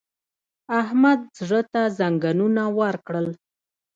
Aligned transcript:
احمد 0.81 1.19
زړه 1.47 1.61
ته 1.71 1.81
زنګنونه 1.97 2.63
ورکړل! 2.79 3.27